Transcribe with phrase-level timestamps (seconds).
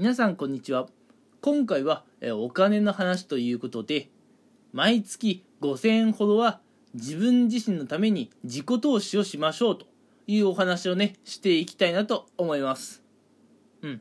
[0.00, 0.86] 皆さんこんにちは。
[1.40, 4.10] 今回はお金の話ということで
[4.72, 6.60] 毎月5000円ほどは
[6.94, 9.86] 自分自身のために自己投資をしましょうと
[10.28, 13.02] いうお話をねしていきたいなと思います。
[13.82, 14.00] うん。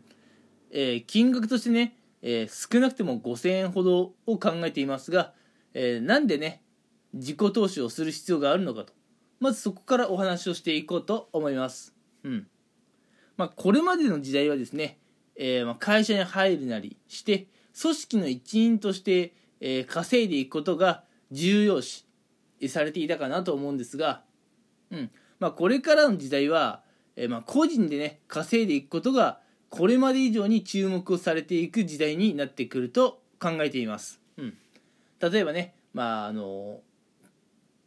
[0.69, 5.33] えー、金額としてね、えー、少なくても5000円ほどを考えていますが、
[5.73, 6.61] えー、なんでね
[7.15, 8.93] 自己投資をする必要があるのかと。
[9.39, 11.95] まずそこからお話をしていこうと思います。
[12.23, 12.47] うん。
[13.35, 14.99] まあ、これまでの時代はですね、
[15.37, 17.47] えー、まあ会社に入るなりして
[17.79, 22.05] 組織の一員として、えー、稼いでいくことが重要視
[22.67, 24.23] されていたかなと思うんですが、
[24.91, 26.81] うんまあ、これからの時代は、
[27.15, 34.19] えー、まあ個人でね稼いでいくことがこれまで以上に注目をされていく時代になってくると考えています。
[34.37, 34.57] うん、
[35.19, 36.79] 例えばね、まああの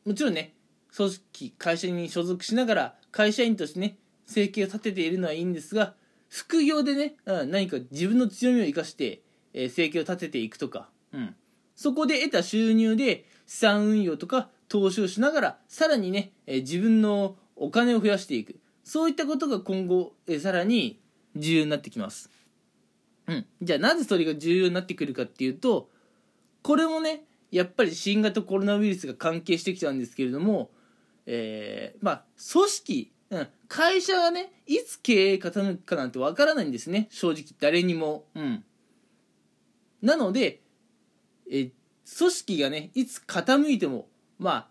[0.05, 0.55] もちろんね
[0.95, 3.97] 組織会社に所属しながら会社員としてね
[4.27, 5.95] 生計を立てているのはいいんですが
[6.31, 9.21] 副業でね、うん、何か自分の強みを生かして、
[9.53, 11.35] えー、生計を立てていくとか、うん、
[11.75, 18.59] そこで得た収入で資産運用とか投資をしながらさらにね、えー、自分のお金を増やしていく。
[18.85, 21.01] そういったことが今後、えー、さらに
[21.37, 22.29] 重要になってきます、
[23.29, 25.89] うん、じゃあなぜそれが重要になってくるかっていうと
[26.63, 30.71] これもねやっぱり新型コロナウイルスが関係してきたんですけれども、
[31.27, 37.07] えー、まあ組織うん、会社がねいつ経営傾くかなんてわからないんですね。
[37.09, 38.65] 正直誰にも、うん、
[40.03, 40.61] なので
[41.49, 41.71] え
[42.19, 44.09] 組織がねいつ傾いても
[44.41, 44.69] まあ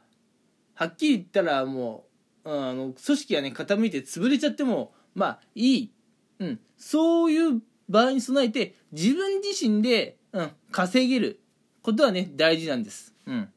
[0.74, 2.08] はっきり言ったらも
[2.44, 5.92] う、うん、あの組織がね傾いて潰れちゃってもまあいい、
[6.40, 11.40] うん、そういう場合に備えて自分自身で、うん、稼げる
[11.84, 13.50] ことはね大事なんです、うん、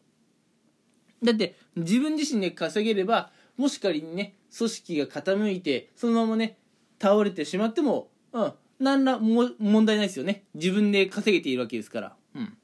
[1.20, 6.58] だって自分自身で稼げればもし仮にね組織が傾いてそのままね
[7.00, 10.44] 倒れてしまっても、うん、何らも問題ないですよね。
[10.54, 12.56] 自分で稼げているわけですから、うん、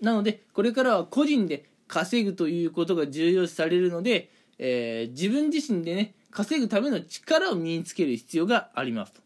[0.00, 9.20] なのでこれからは個人で稼ぐということが重要視されるので、えー、自分自身でね稼ぐための力を身につける必要がありますと、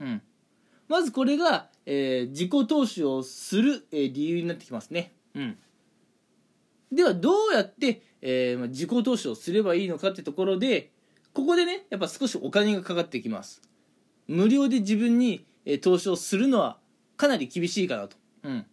[0.00, 0.22] うん、
[0.88, 5.58] まずこれが、えー、自己投資をする、えー、理由になってきますね、うん、
[6.90, 10.90] ではどうやってえー、まあ、自己投資をすればいいのかってところで
[11.32, 13.62] ここでねやっぱ少しお金がかかってきます。
[14.26, 15.46] 無料で自分に、
[15.82, 16.78] 投資をするのは
[17.16, 18.16] かなり厳しいかなと。
[18.42, 18.66] うん。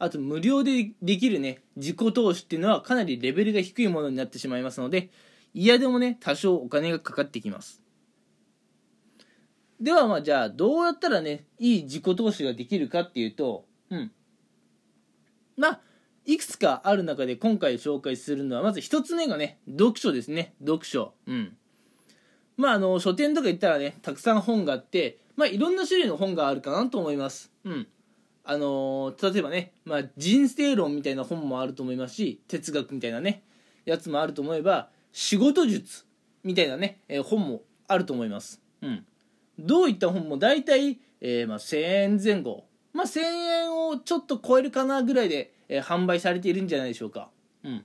[0.00, 5.10] あと無料でできるね自己投資っていうのはかなりレベルが低いものになってしまいますので
[5.54, 7.80] 嫌でもね多少お金がかかってきます。
[9.80, 14.10] ではまあじゃあどうやったらねいい自己投資ができるかっていうとうん。
[15.56, 15.80] まあ
[16.24, 20.54] いくつかある中で今回紹介するのはまず1つ目がね読書ですね。
[20.60, 21.14] 読書。
[21.26, 21.56] うん。
[22.56, 27.50] まああの書店とか行ったらねたくさん本があってまあいろんな種類の本があるかなと思います。
[27.64, 27.88] うん。
[28.44, 33.44] あのー、例えばね、まあ、人生論みたいな本もあると思いますし哲学みたいなね
[33.84, 36.06] やつもあると思えば仕事術
[36.42, 38.60] みたいなね、えー、本もあると思います。
[38.80, 39.06] うん。
[39.58, 47.30] どういった本も大体、えーまあ、1000円前後まあ1000円をちょっと超えるかなぐらいでえー、販売されているんじゃないでしょうか。
[47.64, 47.84] うん。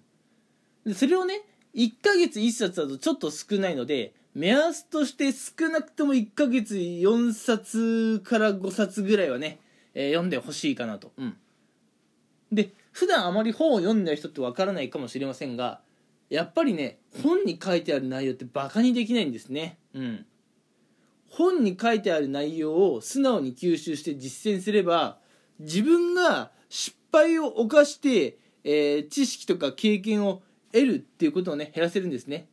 [0.86, 1.42] でそれをね、
[1.74, 9.60] 1ヶ月1冊だとちょっと少ないので、目安として少なくとも1ヶ月4冊から5冊ぐらいはね、
[9.94, 11.14] えー、読んでほしいかなと。
[11.18, 11.38] うん。
[12.52, 15.80] で、普段あまり本を読んでない人ってわからないかもしれませんが、
[16.30, 19.78] やっぱりね、本に書いてある内容ってバカにできないんですね。
[19.94, 20.26] うん。
[21.30, 25.20] 本に書いてある内容を素直に吸収して実践すれば、
[25.60, 32.48] 自分が失敗を犯して、えー、知識とか経験を得るっていうことをね減らせるんですね。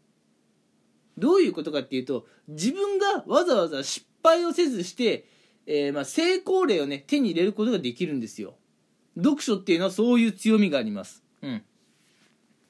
[1.19, 5.27] どういうことかっていうと自分がわざわざ失敗をせずして、
[5.67, 8.55] えー、まあ、成功例をね手に入れることができるんですよ。
[9.17, 11.23] 読書っていうのはそういう強みがあります。
[11.43, 11.63] うん。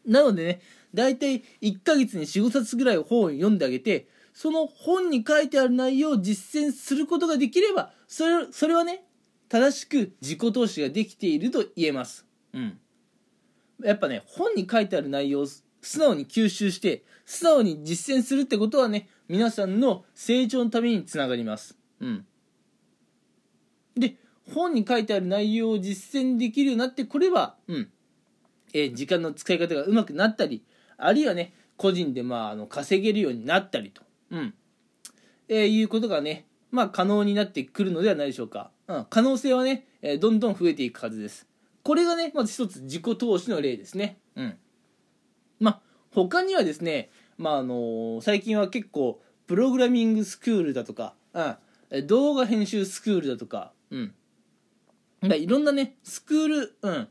[0.06, 0.60] なのでね
[0.92, 9.04] 大体1ヶ月に45冊ぐらい本を読んであげてその本に書いてある内容を実践することができればそれそれはね
[9.48, 12.26] 正しく自己投資ができていると言えます。
[12.52, 12.78] うん。
[13.82, 15.62] やっぱね、本に書いてある内容を素
[15.98, 21.76] 直に吸収して、素直に実践するってことはね、皆さんの成長のためにつながります。
[22.00, 22.26] うん。
[23.96, 24.16] で、
[24.52, 27.90] 本に書いてある内容を実践できるようになってくれば、うん。
[28.72, 30.64] えー、時間の使い方が上手くなったり、
[30.96, 34.02] あるいはね、個人でまあ、あの、稼げるようになったりと。
[34.30, 34.54] うん。
[35.48, 38.70] えー、いうことがね、まあ、可能になってくるのではないでしょうか。
[38.88, 41.46] うん、可能性はね、えー、どんどん増えていくはずです。
[41.82, 44.18] これがね、まず一つ自己投資の例ですね。
[44.36, 44.56] うん。
[45.60, 45.80] まあ、
[46.12, 54.14] 他にはですね、まあ、あのー、最近は結構、プログラミングスクールだとか、うん、動画編集スクールだとかうん
[55.22, 57.08] だいろんなねスクール、うん、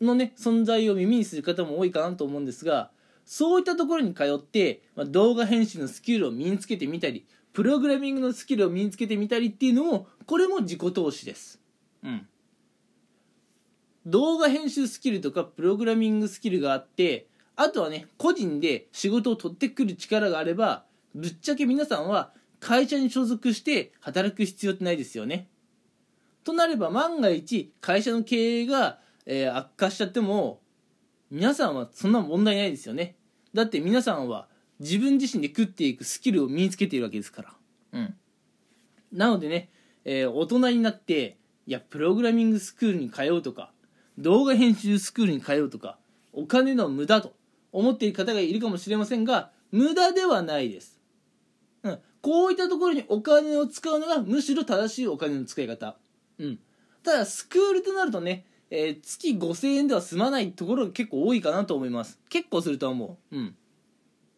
[0.00, 2.90] のね存在を耳にする方も多いかなと思うんですが
[3.30, 11.60] そういったところに通って、まあ、動画編集のスキルを身につけてみたりプログラミングのスキルを身につけてみたりっていうのもこれも自己投資です。
[12.02, 12.26] うん。
[14.04, 20.84] 動画編集スキルとかプログラミングスキルがあってあとはね個人で仕事を取ってくる力があれば
[21.14, 25.46] ぶっちゃけ皆さんは会社に所属して働く必要ってないですよね。
[26.42, 30.58] となれば万が一会社の経営が、えー、悪化しちゃっても
[31.30, 33.14] 皆さんはそんな問題ないですよね
[33.54, 34.48] だって皆さんは
[34.78, 37.54] 自分自身で食っていくスキルを身につけているわけですから。
[37.92, 38.14] うん。
[39.12, 39.70] なのでね、
[40.04, 43.72] えー、大人になっていやプログラミングスクールに通うとか
[44.18, 45.98] 動画編集スクールに通うとか
[46.32, 47.34] お金の無駄と
[47.72, 51.00] 思っている方がいるかもしれませんが無駄ではないです、
[51.82, 55.96] うん、こういったところにお金を使うのがむしろ正しいお金の使い方、
[56.38, 56.58] うん、
[57.02, 62.18] ただスクールとなるとね、えー、月5000円では済まないところが結構多いかなと思います。
[62.28, 63.56] 結構するとは思う、うん、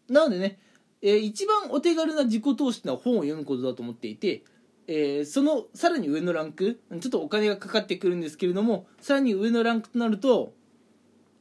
[0.08, 0.58] なのでね、
[1.02, 4.42] えー、一番お手軽な自己投資のは本を読むことだと思っていて
[4.88, 10.54] えー、そのさらに上のランクちょっとお金がかかってくるんですけれどもさらに上のランクとなると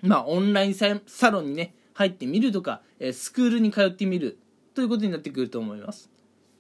[0.04, 0.88] まあオンラインサ
[1.32, 4.40] ロンにね入ってみるとか、え、スクールに通ってみる
[4.74, 6.10] ということになってくると思います。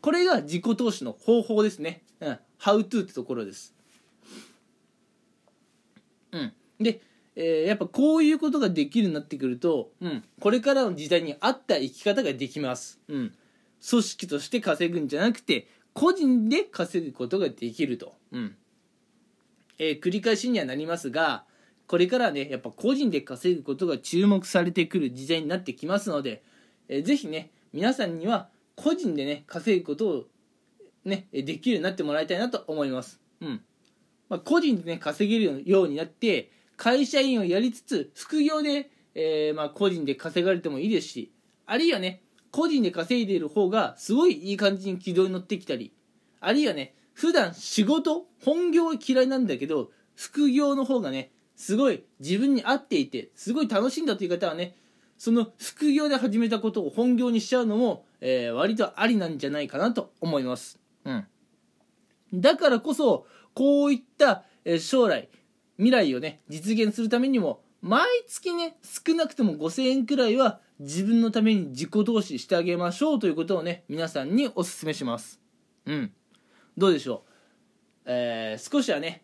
[0.01, 3.75] これが自己投資の方法ですね、うん、How to ってところです
[6.31, 7.01] うんで、
[7.35, 12.99] えー、やっぱこういうことができるようになってくると、うん、これからの時代に合った生き方ができます。
[13.07, 13.33] うん。
[13.89, 18.55] 組織として稼ぐんじゃなくて個人で稼ぐことができると、うん。
[19.79, 21.45] えー、繰り返しにはなりますが
[21.87, 26.43] これからねやっぱ個人で稼ぐことが注目されてくる時代になってきますので、
[26.87, 30.23] えー、ぜひね皆さんには個人でね稼ぐことを
[31.03, 33.61] ねできるようになってもらいたいなと思います、うん。
[34.29, 36.51] まあ、個人でね稼げるようになって
[36.81, 41.31] 会社員をやりつつ副業で、えー、まあ、個人で稼がれてもいいですし
[41.67, 45.93] あるいはね個人で稼いでいる方がすごいいい感じに軌道に乗ってきたり
[46.39, 54.75] あるいはね普段仕事本業は嫌いなんだけど副業の方がねすごい自分に合っていてすごい楽しいんだという方はね
[55.19, 60.79] その副業で始めたことを本業にしちゃうのも、えー、割とありなんじゃないかなと思います。
[61.05, 61.27] うん。
[62.33, 65.29] だからこそ、こういった、えー、将来、
[65.77, 75.39] 未来をね、実現するためにも、毎月ね、少なくとも5000円くらいは自分のために自己投資してあげましょうということをね皆さんにお勧めします。
[75.85, 76.13] うん。
[76.77, 77.29] どうでしょう？
[78.05, 79.23] えー、少しはね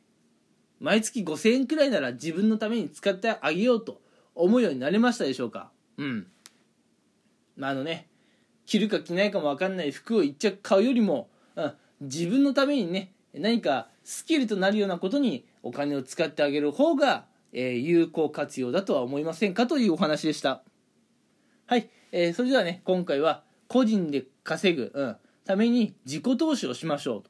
[0.79, 4.01] 毎月5000円くらいなら自分のために使ってあげようと
[4.35, 5.71] 思うようになれましたでしょうか？
[5.97, 6.27] うん。
[7.55, 8.07] まああのね
[8.65, 20.63] 着るか着ないかも分かんない服を一着買うよりも、うん、自分のためにね何かスキルとなるようなことにお金を使ってあげる方が、えー、有効活用だとは思いませんかというお話でした。
[21.65, 27.29] はい、えー、それではね今回は個人で稼ぐ、うん、ために自己投資をしましょうと。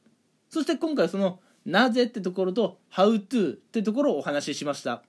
[0.50, 5.02] そして今回はそのなぜってところと How to ってところをお話ししました。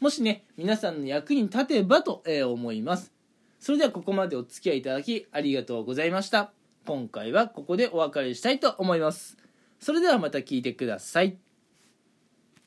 [0.00, 3.12] もしね皆さんの役に立てばと、えー、思います。
[3.58, 6.52] それではここまでお付き合いいただきありがとうございました。
[6.86, 9.47] 今回はここでお別れしたいと思います。
[9.80, 11.38] それではまた聞いてください。